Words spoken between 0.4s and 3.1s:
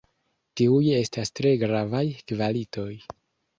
Tiuj estas tre gravaj kvalitoj.